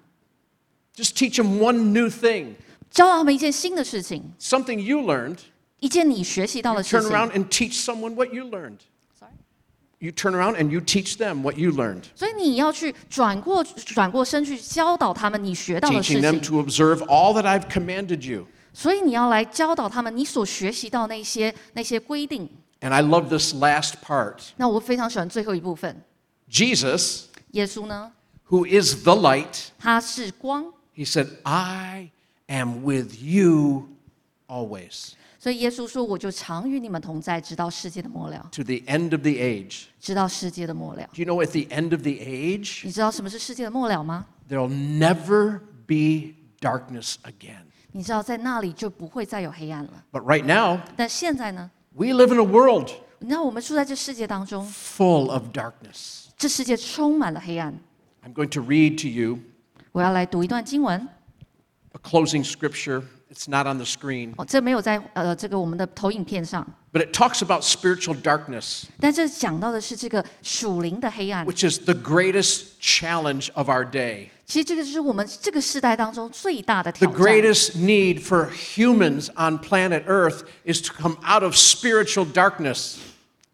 [0.95, 2.53] Just teach them one new thing.
[2.89, 5.37] 教导他们一件新的事情， Something you learned.
[5.79, 7.11] 一件你学习到的事 Turn 情。
[7.11, 8.77] around and teach someone what you learned.
[10.03, 12.05] You turn around and you teach them what you learned.
[12.15, 18.47] 所以你要去转过转过身去教导他们你学到的 Teaching 事 them 情， to observe all that I've commanded you.
[18.75, 22.49] 所以你要来教导他们你所学习到那些那些规定。
[22.81, 24.39] And I love this last part.
[24.57, 26.03] 那我非常喜欢最后一部分，
[26.49, 28.11] Jesus, 耶稣呢，
[28.49, 30.65] who is the light, 他是光，
[30.95, 32.09] he said, I
[32.47, 33.89] am with you
[34.47, 39.85] always 所以耶稣说：“我就常与你们同在，直到世界的末了， to the end of the age.
[39.99, 41.09] 直到世界的末了。
[41.13, 44.27] Do you know at the end of the age, 你知道什么是世界的末了吗？
[44.47, 47.63] there'll never be darkness again.
[47.92, 50.04] 你知道在那里就不会再有黑暗了。
[50.12, 56.26] But right now, 但现在呢？we live in a world 你知道我们住在这世界当中，full of darkness.
[56.36, 57.72] 这世界充满了黑暗。
[58.24, 59.38] I'm going to read to you
[59.92, 61.08] 我要来读一段经文
[61.92, 63.02] a closing scripture.
[63.35, 71.45] It's not on the screen, 哦，这没有在呃这个我们的投影片上， but it talks about spiritual darkness, 但这讲到的是这个属灵的黑暗。
[71.45, 74.27] which is the greatest challenge of our day.
[74.45, 77.21] 其实这个就是我们这个时代当中最大的 The 挑战。
[77.21, 82.97] greatest need for humans on planet Earth is to come out of spiritual darkness.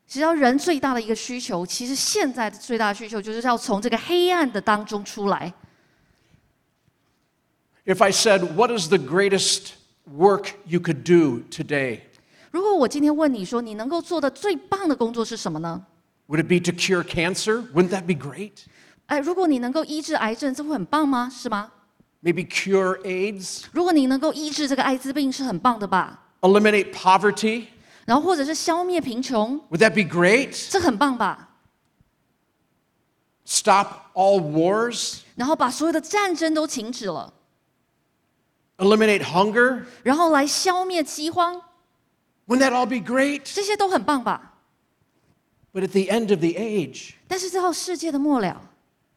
[0.08, 5.54] 只要人最大的一个需求，其实现在的最大的需求就是要从这个黑暗的当中出来。
[7.86, 9.74] If I said, What is the greatest
[10.06, 12.02] work you could do today?
[12.52, 15.86] 如果我今天问你说，你能够做的最棒的工作是什么呢？
[16.28, 17.63] Would it be to cure cancer?
[17.74, 18.66] Wouldn't that be great?
[19.06, 21.30] 哎，如果你能够医治癌症，这会很棒吗？
[21.34, 21.72] 是吗？
[22.22, 23.63] Maybe cure AIDS?
[23.72, 26.20] 如果你能够医治这个艾滋病，是很棒的吧？
[26.42, 27.68] Eliminate poverty?
[28.06, 30.70] 然后或者是消灭贫穷， Would that be great?
[30.70, 31.50] 这很棒吧？
[33.46, 35.20] Stop all wars?
[35.36, 37.32] 然后把所有的战争都停止了，
[38.78, 39.84] Eliminate hunger?
[40.04, 41.60] 然后来消灭饥荒，
[42.48, 43.42] Wouldn't that all be great?
[43.44, 44.54] 这些都很棒吧？
[45.74, 48.62] But at the end of the age, 但是到世界的末了，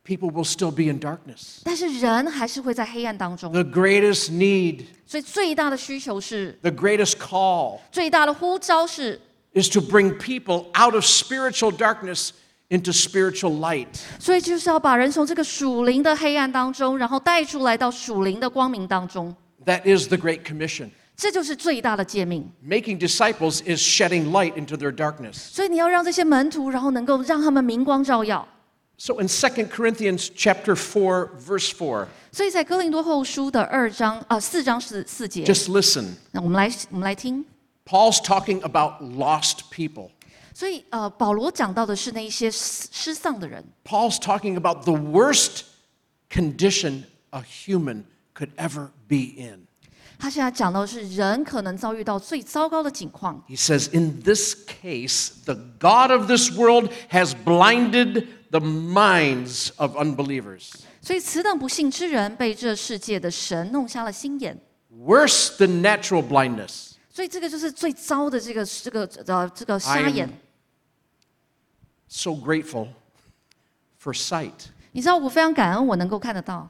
[0.04, 1.60] people will still be in darkness.
[1.62, 3.52] 但是人还是会在黑暗当中。
[3.52, 9.20] The greatest need, 所以最大的需求是， the greatest call 最大的呼召是，
[9.52, 12.30] is to bring people out of spiritual darkness
[12.70, 13.88] into spiritual light.
[14.18, 19.34] 所以就是要把人从这个属灵的黑暗当中，然后带出来到属灵的光明当中。
[19.64, 20.90] That is the Great Commission.
[21.16, 22.50] 这就是最大的诫命。
[22.66, 25.34] Making disciples is shedding light into their darkness.
[25.34, 28.48] 所以你要让这些门徒，然后能够让他们明光照耀。
[28.96, 36.06] So in 2 Corinthians chapter 4 verse 4, 所以在哥林多后书的二章啊四章四四节， just listen.
[36.32, 37.44] 那我们来我们来听。
[37.86, 40.10] Paul's talking about lost people.
[40.54, 45.62] 所以呃，保罗讲到的是那一些失失丧的人， Paul's talking about the worst
[46.30, 49.66] condition a human could ever be in.
[50.20, 53.42] 他现在讲到的是人可能遭遇到最糟糕的境况。
[53.48, 59.96] He says, In this case, the God of this world has blinded the minds of
[59.96, 60.72] unbelievers.
[61.00, 64.60] 所以此等不幸之人被这世界的神弄瞎了心眼。
[64.94, 66.92] Worse than natural blindness.
[67.10, 72.88] 所以这个就是最糟的这个这个呃这个 I 瞎眼 am。so grateful
[73.98, 74.66] for sight.
[74.92, 76.68] 你知道我非常感恩我能够看得到。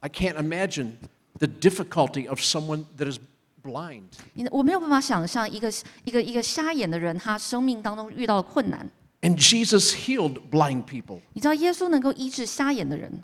[0.00, 0.94] I can't imagine
[1.38, 3.18] the difficulty of someone that is
[3.62, 4.04] blind.
[4.34, 5.72] 你我没有办法想象一个
[6.04, 8.88] 一个一个瞎眼的人，他生命当中遇到了困难。
[9.22, 11.20] And Jesus healed blind people.
[11.32, 13.22] 你知道耶稣能够医治瞎眼的人，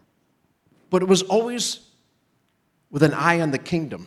[0.88, 1.76] But it was always
[2.88, 4.06] with an eye on the kingdom.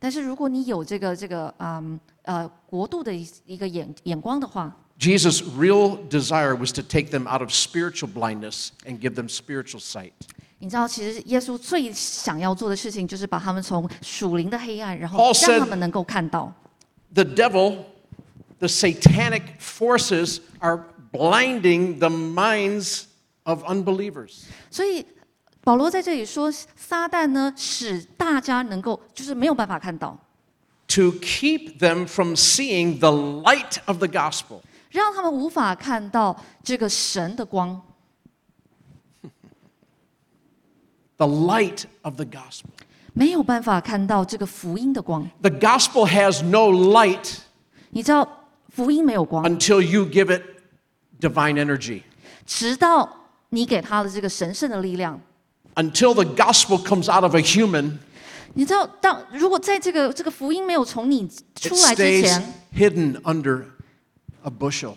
[0.00, 9.28] 但是如果你有这个这个嗯呃国度的一一个眼眼光的话， Jesus' real desire was to take them out of spiritual blindness and give them
[9.28, 10.12] spiritual sight.
[10.62, 16.52] 你知道，其实耶稣最想要做的事情就是把他们从属灵的黑暗，然后 Paul said- 让他们能够看到。
[17.14, 17.84] The devil,
[18.58, 23.04] the satanic forces are blinding the minds
[23.44, 24.42] of unbelievers.
[24.70, 25.06] 所以
[25.62, 30.18] 保罗在这里说，撒旦呢使大家能够就是没有办法看到，
[30.88, 34.60] to keep them from seeing the light of the gospel.
[34.90, 37.80] 让他们无法看到这个神的光，
[41.16, 42.70] The light of the gospel.
[43.12, 45.28] 没有办法看到这个福音的光。
[45.42, 47.38] The gospel has no light
[47.90, 50.42] 你知道福音没有光， until you give it
[51.20, 52.02] divine energy.
[52.46, 53.08] 直到
[53.48, 55.20] 你给他的这个神圣的力量。
[55.74, 57.98] Until the gospel comes out of a human,
[58.54, 63.64] 你知道，当如果在这个这个福音没有从你 it 出来之 stays 前， hidden under
[64.42, 64.94] a bushel.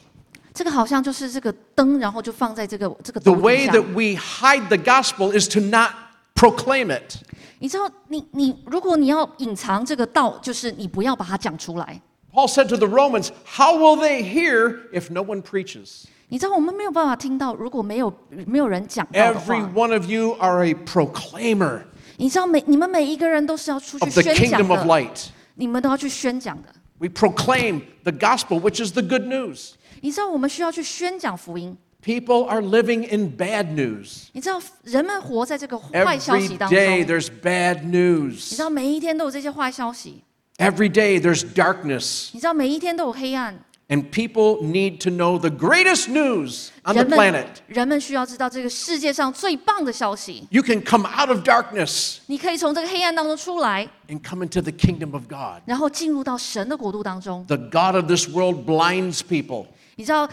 [0.54, 3.74] 这个好像就是这个灯，然后就放在这个这个 The 斗底 way 下。
[3.74, 5.92] that we hide the gospel is to not
[6.36, 7.18] proclaim it.
[7.60, 12.02] 你知道，你你如果你要隐藏这个道，就是你不要把它讲出来。
[12.34, 16.06] Paul said to the Romans, How will they hear if no one preaches?
[16.30, 18.12] 你知道，我们没有办法听到，如果没有
[18.48, 19.72] 没有人讲道的 Every 话。
[19.76, 21.82] one of you are a proclaimer
[22.18, 25.28] 你知道，每你们每一个人都是要出去 of the 宣讲 kingdom of 的， light.
[25.56, 26.70] 你们都要去宣讲的。
[27.00, 29.72] We proclaim the gospel, which is the good news.
[30.00, 31.78] 你知道，我们需要去宣讲福音。
[32.06, 34.24] People are living in bad news.
[34.32, 36.78] 你知道，人们活在这个坏消 Every 息当中。
[36.78, 38.58] day 你 there's bad 知 news.
[38.58, 40.24] 道，每一天都有这些坏消息。
[40.58, 42.30] Every day there's darkness.
[42.34, 43.64] 你知道，每一天都有黑暗。
[43.88, 47.46] And people need to know the greatest news on the 人们 planet.
[47.68, 50.48] 人们需要知道这个世界上最棒的消息。
[50.50, 55.62] You can come out of darkness 你可以从这个黑暗当中出来， and come into the kingdom of God.
[55.66, 57.46] 然后进入到神的国度当中。
[57.48, 59.66] The God of this world blinds people.
[59.98, 60.28] 你知道，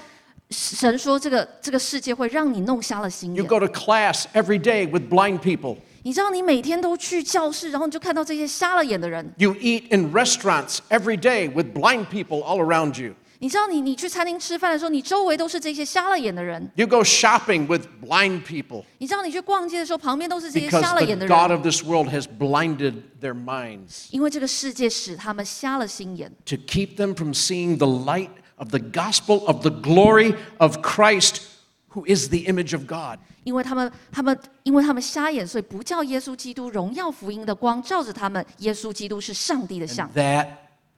[0.52, 3.48] 神说这个这个世界会让你弄瞎了心 You 眼。
[3.48, 5.76] go to class every day with blind people.
[6.04, 9.34] 你知道，你每天都去教室，然后你就看到这些瞎了眼的人。
[9.36, 13.14] You eat in restaurants every day with blind people all around you.
[13.40, 16.70] 你知道你，你去餐厅吃饭的时候，你周围都是这些瞎了眼的人。
[16.76, 21.84] You go shopping with blind people 你知道，你去逛街的时候，旁边都是这些 because 瞎了眼 the 的 God 人， of this
[21.84, 28.78] world has blinded their minds 因为这个世界使他们瞎了心眼， to keep them from seeing the light of the
[28.78, 31.42] gospel of the glory of Christ,
[31.90, 33.18] who is the image of God.
[33.44, 38.44] 因为他们，他们，因为他们瞎眼，所以不叫耶稣基督荣耀福音的光照着他们。
[38.58, 40.48] 耶稣基督是上帝的像 And，that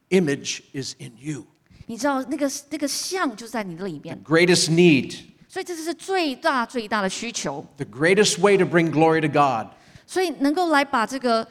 [0.09, 1.46] image is in you.
[1.87, 5.16] 你知道那个那个像就在你的里面， Greatest need,
[5.49, 7.64] 所以这就是最大最大的需求。
[7.77, 9.73] the greatest way to bring glory to God
[10.07, 11.46] 所以能够来把这个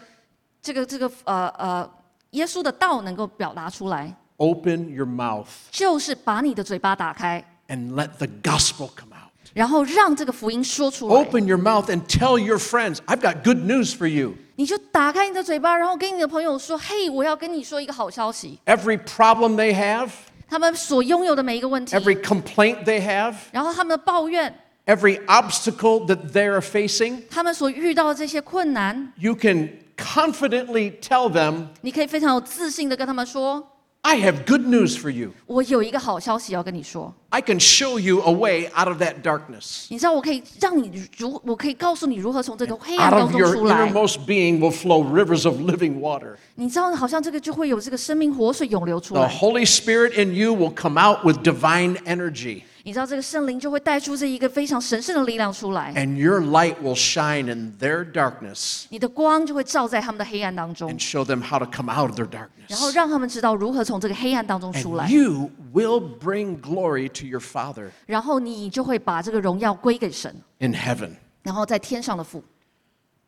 [0.61, 1.89] 这个这个呃呃
[2.31, 9.29] 耶稣的道能够表达出来， open your mouth 就是把你的嘴巴打开， and let the gospel come out.
[9.53, 11.15] 然后让这个福音说出来。
[11.15, 14.35] Open your mouth and tell your friends, I've got good news for you.
[14.55, 18.59] 你就打开你的嘴巴，然后跟你的朋友说：“嘿，我要跟你说一个好消息。
[18.65, 24.53] Every problem they have, ”他们所拥有的每一个问题， every complaint they have, 然后他们的抱怨，
[24.85, 33.65] every obstacle that they're facing, 他们所遇到的这些困难， you can confidently tell them, 你可以非常有自信的跟他们说
[34.03, 37.13] I have good news for you.：“ 我有一个好消息要跟你说。
[37.31, 39.85] I can show you a way out of that darkness.
[39.89, 43.75] 你知道，我可以让你如，我可以告诉你如何从这个黑暗 Out 当 of 中 your 出来。
[43.91, 46.35] innermost being will flow rivers of living water.
[46.55, 49.29] 你知道，好像这个就会有这个生命活水涌流出 The 来。
[49.29, 56.95] Holy Spirit in you will come out with divine energy, 你知道，这个圣灵就会带出这一个非常神圣的力量出来， and your light will
[56.95, 62.27] shine in their darkness 你的光就会照在他们的黑暗当中 and，show them how to come out of their
[62.67, 62.95] 然后 darkness.
[62.95, 71.11] 让他们知道如何从这个黑暗当中出来 And。you will bring glory to your Father 然后你就会把这个荣耀归给神， in heaven.
[71.43, 72.43] 然后在天上的父。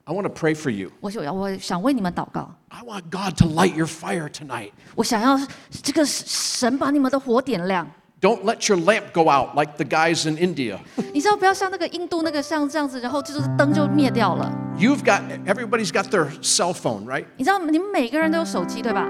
[0.03, 0.91] I want to pray for you.
[0.99, 4.71] 我想要，我想为你们祷告， I want God to light your fire tonight.
[4.95, 5.39] 我想要
[5.83, 7.87] 这个神把你们的火点亮。
[8.25, 10.77] Don't let your lamp go out like the guys in India.
[11.11, 14.51] 你知道不要像那个印度那个像这样子，然后就是灯就灭掉了。
[14.77, 17.25] You've got, everybody's got their cell phone, right?
[17.37, 19.07] 你知道你们每个人都有手机对吧？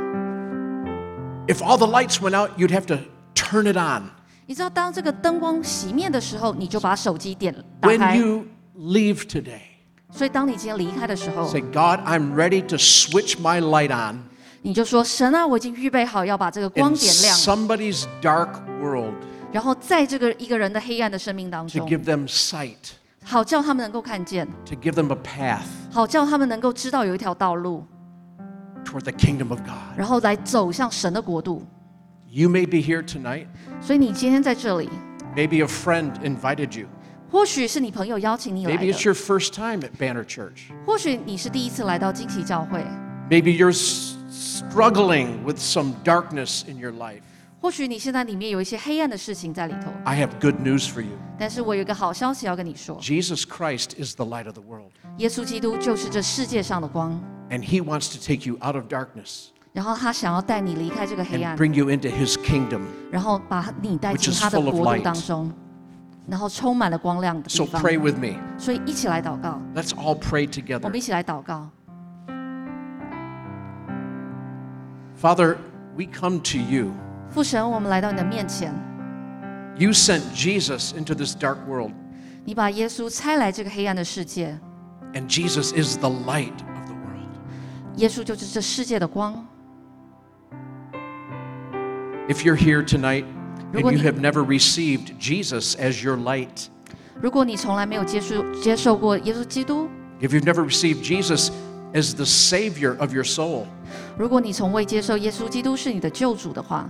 [1.47, 2.99] If all the lights went out, you'd have to
[3.35, 4.11] turn it on.
[4.45, 8.15] 你知道当这个灯光熄灭的时候，你就把手机点打 When 开。
[8.15, 8.45] you
[8.77, 9.59] leave today,
[10.09, 14.23] 所以当你今天离开的时候， say, God, I'm ready to switch my light on
[14.65, 18.49] 你就说：“神啊，我已经预备好要把这个 in 光点亮， somebody's dark
[18.81, 19.13] world
[19.51, 22.75] 然后在这个一个人的黑暗的生命当 to 中， give them sight,
[23.23, 27.85] 好叫他们能够看见， to give them a path 好叫他们能够知道有一条道路，
[28.85, 29.97] toward the kingdom of God.
[29.97, 31.65] 然后来走向神的国度。
[32.29, 33.47] You may be here tonight.
[33.81, 34.89] 所以你今天在这里，
[35.35, 36.87] Maybe a friend invited you.
[37.29, 40.73] 或许是你朋友邀请你来 Maybe it's 的， your first time at Banner Church.
[40.85, 42.85] 或许你是第一次来到惊奇教会，
[43.29, 44.14] Maybe you're s-
[44.55, 47.21] struggling with some darkness in your life.
[47.59, 49.91] 或许你现在里面有一些黑暗的事情在里头。
[50.03, 51.15] I have good news for you.
[51.37, 58.47] 但是我有一个好消息要跟你说， Jesus Christ is the light of the world, 耶稣基督就是这世界上的光， and He wants to take
[58.47, 62.81] you out of darkness 然后他想要带你离开这个黑 and 暗， bring you into His kingdom.
[63.11, 64.97] 然后把你带 Which 进 is 他的 full of 国 light.
[64.97, 65.53] 度当中，
[66.27, 67.83] 然后充满了光亮的 So 地方。
[67.83, 68.39] pray with me.
[68.57, 70.89] 所以一起来祷告， Let's all pray 我 together.
[70.89, 71.69] 们一起来祷告。
[75.15, 75.57] Father,
[75.97, 76.91] we come to you.
[77.29, 78.73] 父神，我们来到你的面前，
[79.77, 81.91] You sent Jesus into this dark world,
[82.43, 84.57] 你把耶稣差来这个黑暗的世界，
[85.13, 87.29] and Jesus is the light of the world.
[87.97, 89.45] 耶稣就是这世界的光。
[92.27, 93.25] If you're here tonight
[93.71, 96.67] 如果 and 你- you have never received Jesus as your light,
[97.21, 101.49] 如果你从来没有接受接受过耶稣基督， if you've never received Jesus
[101.95, 103.65] as the Savior of your soul,
[104.17, 106.89] 如果你从未接受耶稣基督是你的救主的话，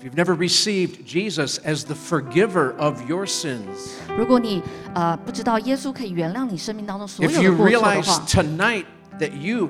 [0.00, 4.62] if you've never received Jesus as the forgiver of your sins, 如果你
[4.94, 8.84] 呃不知道耶稣可以原谅你生命当中所 if 有 you 的过错的 realize 话， tonight
[9.18, 9.68] that you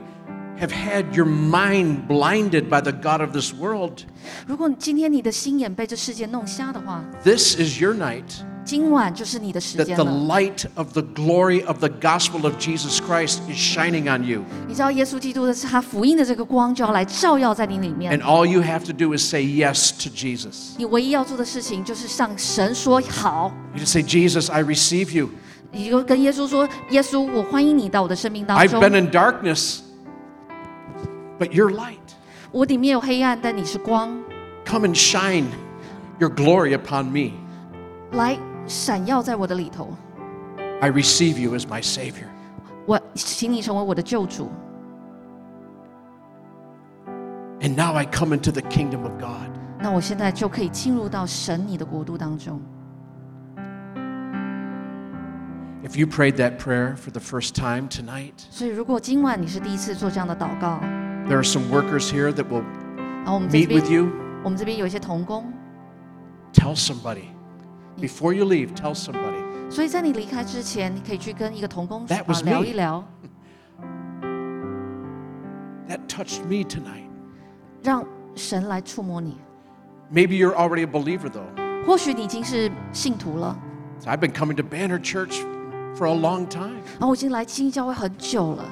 [0.61, 4.03] have had your mind blinded by the God of this world,
[4.47, 8.25] 如果今天你的心眼被这世界弄瞎的话， this is your night
[8.65, 10.11] 今晚就是你的时 that 间 the 了。
[10.11, 14.43] light of the glory of the gospel of Jesus Christ is shining on you.
[14.67, 20.77] 你知道耶稣基督的是他福音的这个光就要来照耀在你里面 And。all you have to do is say yes to Jesus.
[20.77, 25.31] 你唯一要做的事情就是向神说好， You just say, Jesus, I receive you.
[25.73, 28.81] 你就跟耶稣说：“耶稣，我欢迎你到我的生命当 I've 中。
[28.83, 29.81] been in darkness,
[31.39, 31.97] but you're light.
[32.53, 34.19] 我里面有黑暗，但你是光，
[34.65, 35.45] Come and shine
[36.19, 37.33] your glory upon me.
[38.13, 39.90] 来 闪耀在我的里头。
[40.82, 42.28] I receive you as my Savior.
[42.86, 44.52] 我请你成为我的救主。
[47.62, 49.50] And now I come into the kingdom of God.
[49.80, 52.62] 那我现在就可以进入到神你的国度当中。
[55.84, 58.48] If you prayed that prayer for the first time tonight,
[61.28, 62.64] there are some workers here that will
[63.50, 64.10] meet with you.
[64.44, 65.52] 我们这边有一些同工
[66.54, 67.33] ，Tell somebody.
[67.98, 68.02] Mm.
[68.02, 69.42] Before you leave, tell somebody.
[69.70, 72.06] 所以在你离开之前，你可以去跟一个同工
[75.88, 77.10] That touched me tonight.
[77.84, 79.38] 让神来触摸你。
[80.12, 81.86] Maybe you're already a believer though.
[81.86, 83.58] 或许你已经是信徒了
[84.00, 85.36] ，So I've been coming to Banner Church
[85.98, 88.64] for a long time, 然后我已经来新教会很久了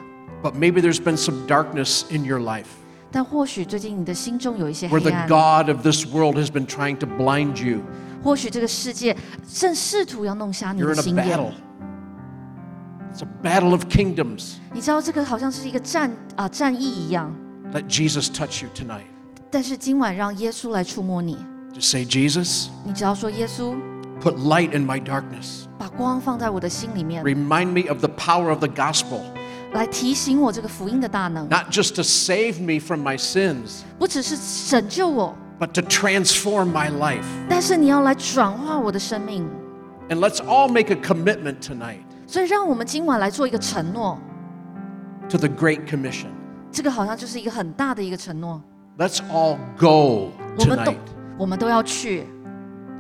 [0.42, 2.68] ，but maybe there's been some darkness in your life
[3.12, 7.82] 但或许最近你的心中有一些 where the god of this world has been trying to blind you
[8.23, 9.17] 或许这个世界
[9.53, 14.57] 正试图要弄瞎你 You're 的 in a 心眼 battle.。It's a battle of kingdoms.
[14.73, 17.35] 你知道这个好像是一个战啊、战役一样，
[17.73, 19.07] Let Jesus touch you tonight.
[19.51, 21.39] 但是今晚让耶稣来触摸你，
[21.73, 23.75] Just say, Jesus, 你只要说耶稣，
[24.21, 25.65] put light in my darkness.
[25.79, 29.21] 把光放在我的心里面， Remind me of the power of the gospel,
[29.73, 34.37] 来提醒我这个福音的大能， not just to save me from my sins, 不只是
[34.69, 37.25] 拯救我， but to transform my life.
[37.49, 39.49] 但是你要来转化我的生命。
[40.09, 44.19] And let's all make a commitment tonight 所以，让我们今晚来做一个承诺，
[45.29, 46.29] to the Great Commission.
[46.71, 48.63] 这个好像就是一个很大的一个承诺。
[48.99, 50.97] Let's all go 我们都 tonight
[51.39, 52.27] 我们都要去，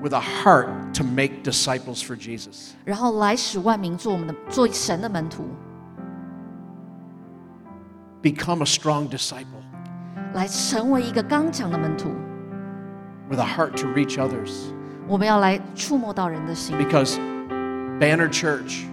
[0.03, 2.71] with a heart to make disciples for Jesus.
[2.85, 5.45] 然后来使万民做我们的做神的门徒，
[8.23, 9.45] Become a strong disciple
[10.35, 12.11] 来成为一个刚强的门徒。
[13.32, 14.74] with a heart to reach others.
[16.78, 17.18] Because
[18.00, 18.86] Banner Church,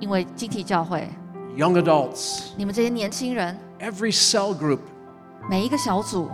[0.00, 1.08] 因为旌旗教会
[1.56, 4.80] ，young adults, 你们这些年轻人，every cell group
[5.48, 6.30] 每一个小组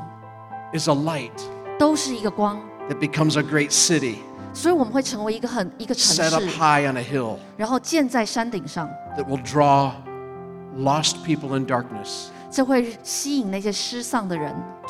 [0.73, 1.31] is a light
[1.79, 4.19] that becomes a great city
[4.53, 9.93] set up high on a hill 然后建在山顶上，that will draw
[10.77, 12.65] lost people in darkness to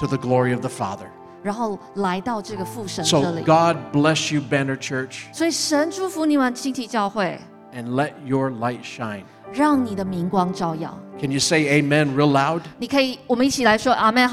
[0.07, 1.11] the glory of the Father.
[1.43, 3.45] 然后来到这个父神这里。
[3.45, 5.25] So God bless you, Banner Church.
[5.33, 7.39] 所以神祝福你们旌旗教会。
[7.75, 9.23] And let your light shine.
[9.53, 10.99] 让你的明光照耀。
[11.21, 12.63] Can you say Amen real loud?
[12.79, 14.29] 你可以，我们一起来说 Amen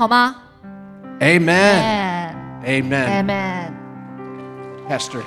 [1.20, 2.36] Amen.
[2.64, 3.74] Amen.
[4.88, 5.24] Pastor.